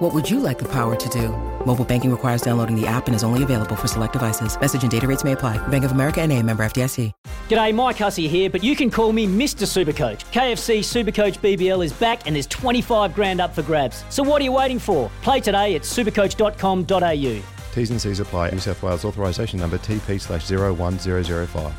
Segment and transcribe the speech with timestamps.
[0.00, 1.28] What would you like the power to do?
[1.66, 4.58] Mobile banking requires downloading the app and is only available for select devices.
[4.58, 5.58] Message and data rates may apply.
[5.68, 7.12] Bank of America and a member FDIC.
[7.50, 9.66] G'day, Mike Hussey here, but you can call me Mr.
[9.66, 10.24] Supercoach.
[10.32, 14.02] KFC Supercoach BBL is back and there's 25 grand up for grabs.
[14.08, 15.10] So what are you waiting for?
[15.20, 17.42] Play today at supercoach.com.au.
[17.74, 18.52] T's and C's apply.
[18.52, 21.74] New South Wales authorisation number TP slash 01005.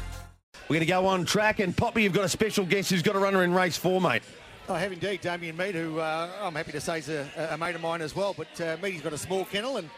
[0.70, 3.15] We're going to go on track, and Poppy, you've got a special guest who's got
[3.15, 4.21] a runner in race four, mate.
[4.70, 7.75] I have indeed, Damien Meade, who uh, I'm happy to say is a, a, mate
[7.75, 8.33] of mine as well.
[8.33, 9.89] But uh, Meady's got a small kennel and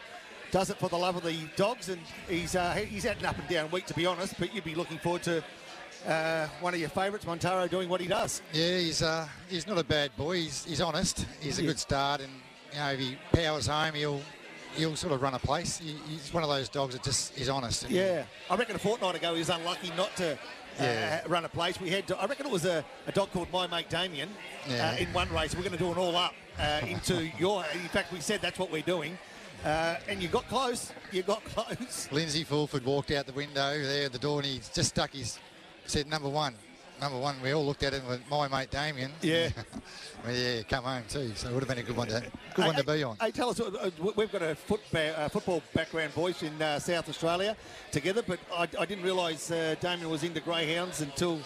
[0.50, 3.38] does it for the love of the dogs, and he's uh, he's had an up
[3.38, 4.34] and down week to be honest.
[4.38, 5.44] But you'd be looking forward to
[6.06, 8.42] uh, one of your favourites, Montaro, doing what he does.
[8.52, 10.36] Yeah, he's uh, he's not a bad boy.
[10.36, 11.26] He's, he's honest.
[11.40, 12.32] He's a good start, and
[12.72, 14.20] you know if he powers home, he'll
[14.76, 15.78] he'll sort of run a place.
[15.78, 17.88] He, he's one of those dogs that just is honest.
[17.90, 20.38] Yeah, I reckon a fortnight ago he was unlucky not to.
[20.78, 21.80] Uh, run a place.
[21.80, 24.28] We had, I reckon it was a, a dog called My Mate Damien
[24.68, 24.90] Yeah.
[24.90, 25.54] uh, in one race.
[25.54, 27.64] We're going to do an all up uh, into your.
[27.72, 29.16] In fact, we said that's what we're doing,
[29.64, 30.92] uh, and you got close.
[31.12, 32.08] You got close.
[32.10, 35.38] Lindsay Fulford walked out the window there at the door, and he just stuck his
[35.86, 36.54] said number one.
[37.04, 39.12] Number one, we all looked at it with my mate Damien.
[39.20, 39.50] Yeah.
[40.24, 41.32] well, yeah, come home too.
[41.34, 42.24] So it would have been a good one to
[42.54, 43.18] good one to be on.
[43.20, 46.62] Hey, tell us, uh, uh, we've got a foot ba- uh, football background boys in
[46.62, 47.58] uh, South Australia
[47.92, 51.40] together, but I, I didn't realise uh, Damien was into greyhounds until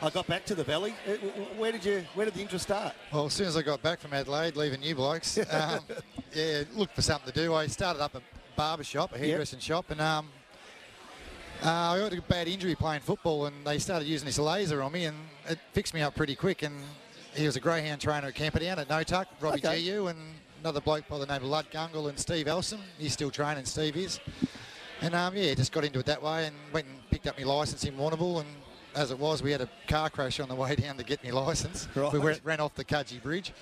[0.00, 0.94] I got back to the valley.
[1.04, 1.14] Uh,
[1.58, 2.04] Where did you?
[2.14, 2.94] Where did the interest start?
[3.12, 5.80] Well, as soon as I got back from Adelaide, leaving you blokes, um,
[6.32, 7.52] yeah, looked for something to do.
[7.52, 8.22] I started up a
[8.54, 10.28] barber shop, a hairdressing shop, and um,
[11.64, 14.92] uh, I got a bad injury playing football, and they started using this laser on
[14.92, 15.16] me, and
[15.48, 16.62] it fixed me up pretty quick.
[16.62, 16.74] And
[17.34, 19.84] he was a greyhound trainer at Camperdown at Notuck, Robbie Okay.
[19.84, 20.18] GU, and
[20.60, 22.80] another bloke by the name of Lud Gungle and Steve Elson.
[22.98, 24.20] He's still training, Steve is.
[25.02, 27.44] And um, yeah, just got into it that way and went and picked up my
[27.44, 28.40] licence in Warrnambool.
[28.40, 28.48] And
[28.94, 31.30] as it was, we had a car crash on the way down to get my
[31.30, 31.88] licence.
[31.94, 32.12] Right.
[32.12, 33.52] We went, ran off the Cudgee Bridge.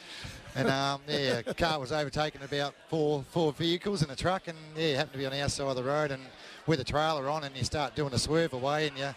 [0.55, 4.97] And um, yeah, car was overtaken about four four vehicles and a truck, and yeah,
[4.97, 6.23] happened to be on our side of the road, and
[6.67, 9.15] with a trailer on, and you start doing a swerve away, and you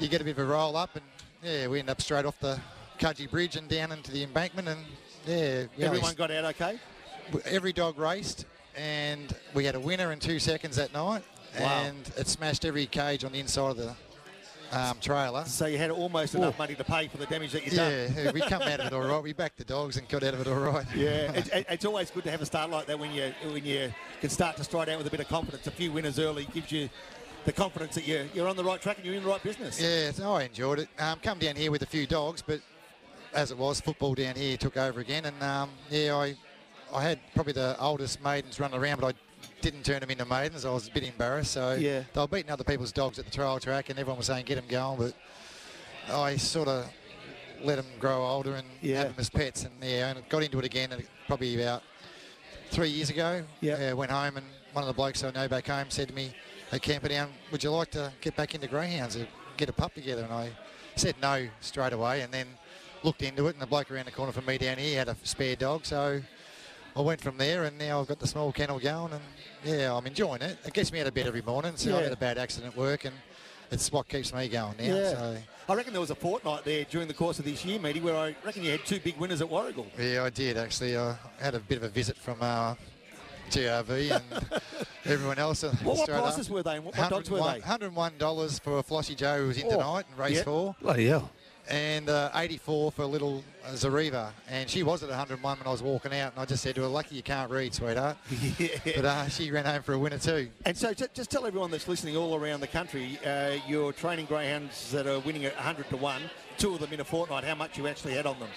[0.00, 1.04] you get a bit of a roll up, and
[1.42, 2.58] yeah, we end up straight off the
[2.98, 4.80] Cudgee Bridge and down into the embankment, and
[5.26, 6.78] yeah, Everyone got out okay.
[7.44, 8.46] every dog raced,
[8.76, 11.22] and we had a winner in two seconds that night,
[11.60, 11.84] Wow.
[11.84, 13.94] and it smashed every cage on the inside of the
[14.72, 15.44] um, trailer.
[15.44, 17.92] So you had almost enough money to pay for the damage that you done.
[17.92, 19.22] Yeah, yeah, we come out of it all right.
[19.22, 20.86] We backed the dogs and got out of it all right.
[20.94, 23.64] Yeah, it, it- it's always good to have a start like that when you when
[23.64, 25.66] you can start to stride out with a bit of confidence.
[25.66, 26.88] A few winners early gives you
[27.44, 29.80] the confidence that you're, you're on the right track and you're in the right business.
[29.80, 30.88] Yeah, so I enjoyed it.
[30.98, 32.60] Um, come down here with a few dogs, but
[33.34, 36.36] as it was, football down here took over again, and um, yeah, I
[36.92, 40.64] I had probably the oldest maidens running around, but I didn't turn them into maidens.
[40.64, 41.52] I was a bit embarrassed.
[41.52, 42.02] So Yeah.
[42.12, 44.56] they were beating other people's dogs at the trial track, and everyone was saying get
[44.56, 45.14] them going, but
[46.12, 46.88] I sort of
[47.62, 48.98] let them grow older and Yeah.
[48.98, 50.90] have them as pets, and yeah, and got into it again
[51.26, 51.82] probably about
[52.70, 53.44] three years ago.
[53.60, 53.92] Yeah.
[53.94, 56.34] went home, and one of the blokes I know back home said to me
[56.70, 60.22] at Camperdown, "Would you like to get back into greyhounds, and get a pup together?"
[60.22, 60.50] And I
[60.96, 62.46] said no straight away, and then
[63.02, 65.16] looked into it, and the bloke around the corner from me down here had a
[65.22, 66.22] spare dog, so.
[66.96, 69.22] I went from there, and now I've got the small kennel going, and
[69.64, 70.56] yeah, I'm enjoying it.
[70.64, 71.76] It gets me out of bed every morning.
[71.76, 72.02] So I Yeah.
[72.04, 73.14] had a bad accident at work, and
[73.70, 74.84] it's what keeps me going now.
[74.84, 75.10] Yeah.
[75.10, 75.36] So
[75.68, 78.16] I reckon there was a fortnight there during the course of this year, Meady, where
[78.16, 79.86] I reckon you had two big winners at Warragul.
[79.98, 80.96] Yeah, I did actually.
[80.96, 82.74] I had a bit of a visit from uh,
[83.50, 84.60] GRV and
[85.04, 85.64] everyone else.
[85.64, 86.52] uh, What, what straight prices up.
[86.54, 86.76] were they?
[86.76, 87.60] and What, what dogs were they?
[87.60, 90.42] $101 for a Flossy Jo who was in Oh, tonight in race yeah.
[90.44, 91.30] four, Bloody hell.
[91.68, 94.30] And uh, 84 for little uh, Zariva.
[94.48, 96.82] And she was at 101 when I was walking out, and I just said to
[96.82, 98.16] her, "Lucky you can't read, sweetheart."
[98.84, 100.48] But uh, she ran home for a winner too.
[100.64, 104.26] And so, ju- just tell everyone that's listening all around the country, uh, you're training
[104.26, 106.22] greyhounds that are winning at 100 to one.
[106.58, 107.44] Two of them in a fortnight.
[107.44, 108.48] How much you actually had on them?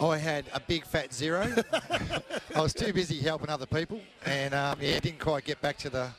[0.00, 1.52] I had a big fat zero.
[2.54, 5.90] I was too busy helping other people, and um, yeah, didn't quite get back to
[5.90, 6.10] the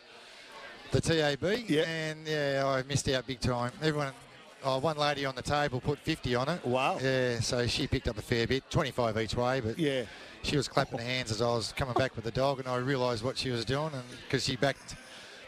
[0.91, 1.43] the TAB.
[1.67, 1.83] Yeah.
[1.83, 3.71] And yeah, I missed out big time.
[3.81, 4.11] Everyone,
[4.63, 6.65] oh, one lady on the table put 50 on it.
[6.65, 6.97] Wow.
[7.01, 10.03] Yeah, so she picked up a fair bit, 25 each way, but Yeah.
[10.43, 12.75] she was clapping her hands as I was coming back with the dog, and I
[12.77, 14.95] realised what she was doing, and because she backed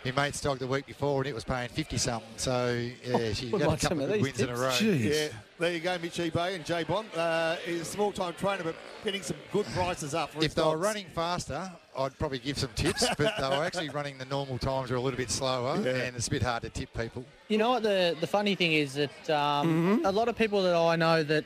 [0.06, 2.28] my made dog the week before, and it was paying fifty something.
[2.38, 4.70] So yeah, she Wouldn't got a couple of of these wins in a row.
[4.70, 5.04] Jeez.
[5.04, 5.28] Yeah,
[5.60, 7.08] there you go, Mitch Bay and Jay Bond.
[7.16, 10.78] Uh, is a small-time trainer, but getting some good prices up for If they were
[10.78, 14.90] running faster, I'd probably give some tips, but they were actually running the normal times
[14.92, 17.24] are a little bit slower, and it's a bit hard to tip people.
[17.48, 20.76] You know what the the funny thing is that um, a lot of people that
[20.76, 21.46] I know that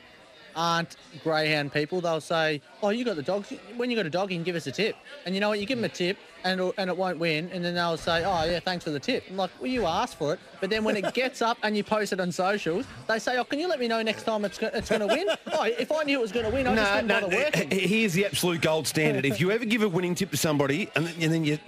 [0.56, 3.44] aren't greyhound people, they'll say, "Oh, you got the dog.
[3.76, 5.60] When you got a dog, you can give us a tip." And you know what?
[5.60, 8.24] You give them a tip, and it'll, and it won't win, and then they'll say,
[8.24, 10.82] "Oh, yeah, thanks for the tip." I'm like, "Well, you asked for it." But then
[10.84, 13.68] when it gets up and you post it on socials, they say, "Oh, can you
[13.68, 16.18] let me know next time it's go- it's going to win?" oh, if I knew
[16.18, 17.20] it was going to win, I just No, wouldn't no.
[17.20, 17.72] bother working.
[17.72, 19.24] h- Here's the absolute gold standard.
[19.26, 21.58] if you ever give a winning tip to somebody, and, then- and then you.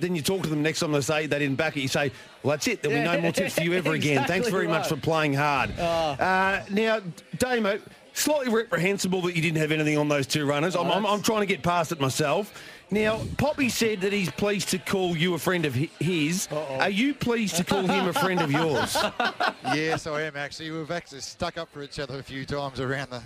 [0.00, 1.80] Then you talk to them next time they say they didn't back it.
[1.82, 2.10] You say,
[2.42, 2.82] "Well, that's it.
[2.82, 4.16] There'll be no more tips for you ever again.
[4.26, 7.00] Thanks Exactly very much for playing hard." Uh, now,
[7.38, 7.78] Damo,
[8.12, 10.76] slightly reprehensible that you didn't have anything on those two runners.
[10.76, 12.52] I'm, I'm, I'm trying to get past it myself.
[12.90, 16.46] Now, Poppy said that he's pleased to call you a friend of hi- his.
[16.50, 18.96] Are you pleased to call him a friend of yours?
[19.74, 20.70] yes, I am actually.
[20.70, 23.22] We've actually stuck up for each other a few times around the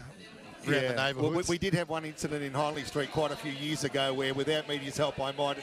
[0.69, 3.53] around the Well, we, we did have one incident in Hindley Street quite a few
[3.53, 5.59] years ago where, without media's help, I might,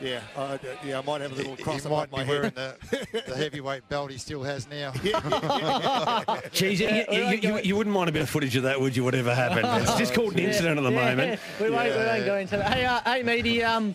[0.00, 2.76] yeah, uh, yeah, I might have a little he cross might my be wearing the,
[3.26, 4.90] the heavyweight belt he still has now.
[6.52, 8.80] Jeez, you, Yeah, you, we you, you wouldn't mind a bit of footage of that,
[8.80, 9.04] would you?
[9.04, 11.40] Whatever happened, it's just called an incident at the Yeah, moment.
[11.60, 12.72] We won't, we won't go into that.
[12.72, 13.94] Hey, uh, hey, Meady, um,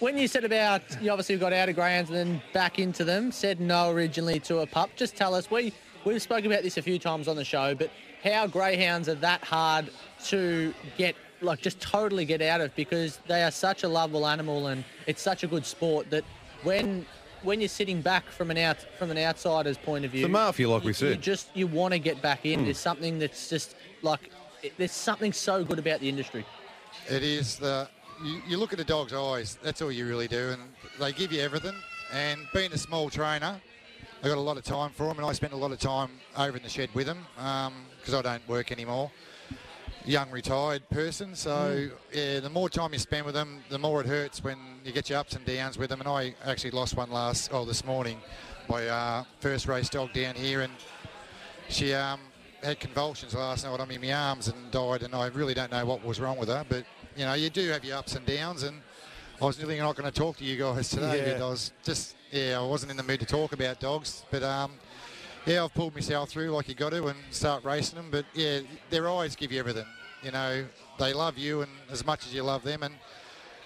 [0.00, 3.32] when you said about you obviously got out of greyhounds and then back into them,
[3.32, 4.90] said no originally to a pup.
[4.96, 5.50] Just tell us.
[5.50, 5.72] We
[6.04, 7.90] we've spoken about this a few times on the show, but
[8.22, 9.90] how greyhounds are that hard
[10.24, 14.68] to get like just totally get out of because they are such a lovable animal
[14.68, 16.24] and it's such a good sport that
[16.62, 17.04] when
[17.42, 20.68] when you're sitting back from an out from an outsider's point of view, The mafia,
[20.68, 21.10] like we said.
[21.10, 22.60] you just you want to get back in.
[22.60, 22.64] Hmm.
[22.66, 24.30] There's something that's just like
[24.62, 26.44] it, there's something so good about the industry.
[27.08, 27.88] It is the
[28.24, 29.58] you, you look at a dog's eyes.
[29.62, 30.62] That's all you really do, and
[30.98, 31.74] they give you everything.
[32.12, 33.60] And being a small trainer,
[34.22, 36.10] I got a lot of time for them, and I spent a lot of time
[36.36, 39.10] over in the shed with them because um, I don't work anymore.
[40.06, 44.06] Young retired person, so yeah, the more time you spend with them, the more it
[44.06, 45.98] hurts when you get your ups and downs with them.
[45.98, 48.18] And I actually lost one last oh this morning,
[48.68, 50.72] my uh, first race dog down here, and
[51.68, 52.20] she um,
[52.62, 55.72] had convulsions last night on me in my arms and died, and I really don't
[55.72, 56.64] know what was wrong with her.
[56.68, 56.84] But
[57.16, 58.80] you know, you do have your ups and downs, and
[59.42, 61.18] I was nearly not going to talk to you guys today.
[61.18, 61.32] Yeah.
[61.32, 64.24] But I was just yeah, I wasn't in the mood to talk about dogs.
[64.30, 64.72] But um,
[65.46, 68.08] yeah, I've pulled myself through like you got to and start racing them.
[68.10, 68.60] But yeah,
[68.90, 69.86] their eyes give you everything.
[70.22, 70.64] You know,
[70.98, 72.82] they love you and as much as you love them.
[72.82, 72.94] And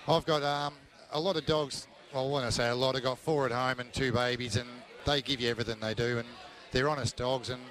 [0.07, 0.75] I've got um,
[1.13, 1.87] a lot of dogs.
[2.13, 4.69] Well, when I say a lot, I've got four at home and two babies, and
[5.07, 6.19] they give you everything they do.
[6.19, 6.29] And
[6.71, 7.63] they're honest dogs, and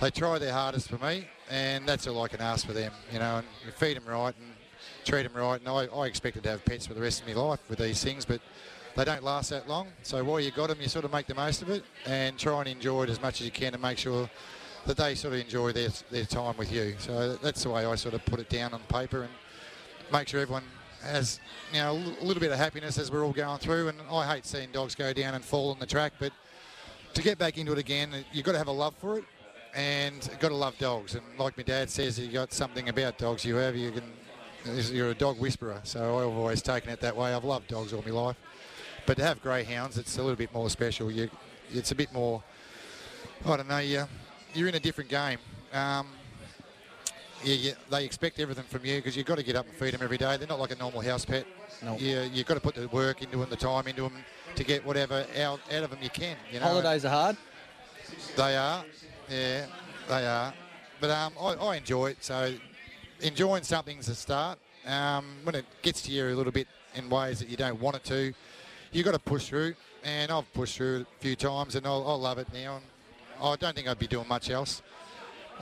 [0.00, 2.92] they try their hardest for me, and that's all I can ask for them.
[3.12, 4.54] You know, and you feed them right and
[5.04, 5.60] treat them right.
[5.60, 8.02] And I, I expected to have pets for the rest of my life with these
[8.02, 8.40] things, but
[8.96, 9.88] they don't last that long.
[10.02, 12.58] So while you got them, you sort of make the most of it and try
[12.60, 14.28] and enjoy it as much as you can, and make sure
[14.86, 16.94] that they sort of enjoy their, their time with you.
[16.98, 19.32] So that's the way I sort of put it down on paper and
[20.12, 20.64] make sure everyone
[21.02, 21.40] has
[21.72, 23.88] you know a little bit of happiness as we're all going through.
[23.88, 26.32] And I hate seeing dogs go down and fall on the track, but
[27.14, 29.24] to get back into it again, you've got to have a love for it
[29.74, 31.14] and you've got to love dogs.
[31.14, 34.04] And like my dad says, you got something about dogs you have, you can.
[34.92, 37.32] You're a dog whisperer, so I've always taken it that way.
[37.32, 38.36] I've loved dogs all my life,
[39.06, 41.10] but to have greyhounds, it's a little bit more special.
[41.10, 41.30] You,
[41.72, 42.42] it's a bit more.
[43.46, 43.78] I don't know.
[43.78, 44.04] You,
[44.54, 45.38] you're in a different game.
[45.72, 46.08] Um,
[47.42, 49.94] yeah, yeah, they expect everything from you because you've got to get up and feed
[49.94, 50.36] them every day.
[50.36, 51.46] They're not like a normal house pet.
[51.82, 51.96] No.
[51.96, 54.12] You, you've got to put the work into them, the time into them
[54.56, 56.36] to get whatever out, out of them you can.
[56.52, 57.36] You know, Holidays are hard.
[58.36, 58.84] they are,
[59.30, 59.66] yeah,
[60.08, 60.52] they are.
[61.00, 62.18] But um, I, I enjoy it.
[62.22, 62.52] So
[63.20, 64.58] enjoying something's a start.
[64.86, 67.96] Um, when it gets to you a little bit in ways that you don't want
[67.96, 68.34] it to,
[68.92, 69.74] you've got to push through.
[70.02, 72.76] And I've pushed through a few times, and I, I love it now.
[72.76, 72.84] And
[73.42, 74.82] I don't think I'd be doing much else.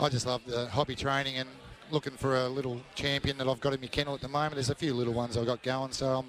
[0.00, 1.48] I just love the hobby training and
[1.90, 4.54] looking for a little champion that I've got in my kennel at the moment.
[4.54, 6.26] There's a few little ones I've got going, so I'm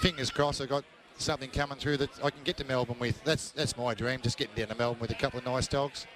[0.00, 0.84] fingers crossed I've got
[1.18, 3.22] something coming through that I can get to Melbourne with.
[3.24, 6.06] That's that's my dream, just getting down to Melbourne with a couple of nice dogs.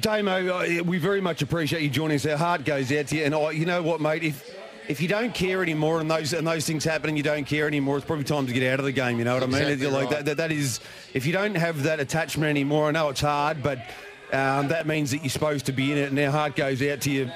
[0.00, 2.26] Damo, uh, we very much appreciate you joining us.
[2.26, 4.24] Our heart goes out to you, and I, you know what, mate?
[4.24, 4.56] If
[4.88, 7.66] if you don't care anymore, and those and those things happen, and you don't care
[7.66, 9.18] anymore, it's probably time to get out of the game.
[9.18, 9.92] You know what I mean?
[9.92, 10.10] Like right.
[10.10, 10.36] that, that.
[10.36, 10.80] That is,
[11.14, 13.78] if you don't have that attachment anymore, I know it's hard, but
[14.32, 16.10] um, that means that you're supposed to be in it.
[16.10, 17.30] And our heart goes out to you.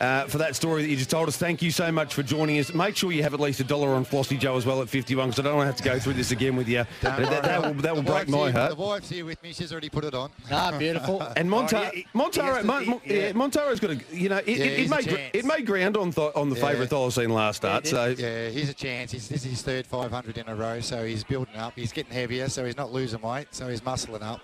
[0.00, 1.36] Uh, for that story that you just told us.
[1.36, 2.72] Thank you so much for joining us.
[2.72, 5.28] Make sure you have at least a dollar on Flossy Jo as well at 51
[5.28, 6.86] because I don't want to have to go through this again with you.
[7.02, 8.70] That, that- that will, that will break my here- heart.
[8.70, 9.52] The wife's here with me.
[9.52, 10.30] She's already put it on.
[10.50, 11.20] Ah, beautiful.
[11.36, 13.14] And Monta- Oh, he- Montaro, he has to- Mon- Mon- yeah.
[13.14, 13.32] yeah.
[13.32, 16.12] Montaro's got a, you know, it, Yeah, it, it made gr- it made ground on
[16.12, 16.66] th- on the Yeah.
[16.68, 17.84] favourite Thylacine last start.
[17.84, 19.12] it So Yeah, he's a chance.
[19.12, 21.74] He's, this is his third 500 in a row, so he's building up.
[21.76, 24.40] He's getting heavier, so he's not losing weight, so he's muscling up.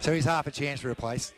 [0.00, 1.32] So he's half a chance for a place.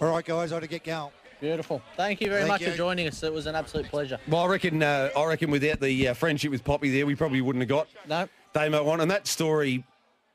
[0.00, 1.12] All right, guys, I ought to get going.
[1.42, 1.82] Beautiful.
[1.96, 2.70] Thank you very Thank much you.
[2.70, 3.20] for joining us.
[3.24, 4.16] It was an absolute pleasure.
[4.28, 7.40] well, I reckon uh, I reckon without the uh, friendship with Poppy there, we probably
[7.40, 9.00] wouldn't have got No, Damo on.
[9.00, 9.82] And that story,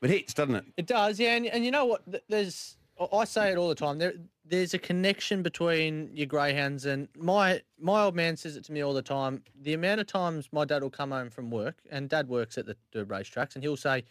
[0.02, 0.64] it hits, doesn't it?
[0.76, 1.34] It does, yeah.
[1.36, 2.02] And, and you know what?
[2.28, 2.76] There's,
[3.10, 3.96] I- say it all the time.
[3.96, 4.12] There,
[4.44, 8.82] there's a connection between your greyhounds and my my old man says it to me
[8.82, 9.42] all the time.
[9.62, 12.66] The amount of times my dad will come home from work, and dad works at
[12.66, 14.04] the, the racetracks, and he'll say,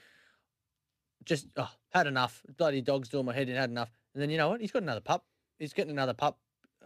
[1.25, 2.42] "Just oh, had enough.
[2.58, 3.56] Bloody dog's doing my head in.
[3.56, 4.62] Had enough." And then you know what?
[4.62, 5.24] He's got another pup.
[5.60, 6.39] He's getting another pup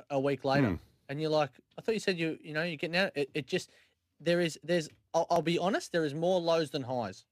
[0.10, 0.75] a week later, Hmm.
[1.10, 3.48] and you're like, "I thought you said you, you know, you're getting out." It, it
[3.48, 3.72] just
[4.20, 4.89] there is there's.
[5.13, 5.91] I'll, I'll be honest.
[5.91, 7.25] There is more lows than highs.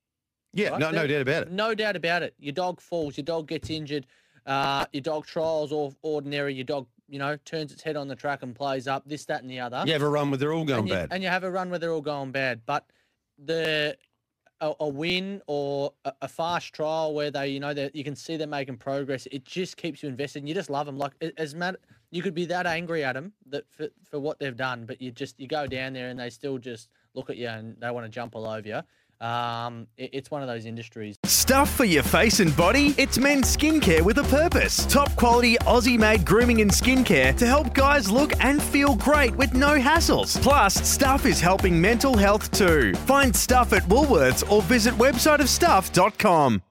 [0.53, 1.51] Yeah, Right, no, no doubt about it.
[1.51, 2.33] No doubt about it.
[2.39, 4.07] Your dog falls, your dog gets injured,
[4.47, 8.15] uh, your dog trials or ordinary, your dog, you know, turns its head on the
[8.15, 9.83] track and plays up, this, that, and the other.
[9.85, 11.09] You have a run where they're all going and you, bad.
[11.11, 12.61] And you have a run where they're all going bad.
[12.65, 12.83] But
[13.37, 13.95] the
[14.59, 18.15] a, a win or a, a fast trial where they, you know, that you can
[18.15, 19.27] see they're making progress.
[19.31, 20.39] It just keeps you invested.
[20.39, 20.97] And you just love them.
[20.97, 21.77] Like as mad,
[22.11, 25.11] you could be that angry at them that for, for what they've done, but you
[25.11, 28.05] just you go down there and they still just look at you and they want
[28.05, 28.81] to jump all over you.
[29.25, 31.17] Um, it, it's one of those industries.
[31.25, 32.95] Stuff for your face and body?
[32.97, 34.85] It's men's skincare with a purpose.
[34.85, 39.53] Top quality Aussie made grooming and skincare to help guys look and feel great with
[39.53, 40.41] no hassles.
[40.41, 42.93] Plus, Stuff is helping mental health too.
[43.05, 46.61] Find Stuff at Woolworths or visit websiteofstuff.com.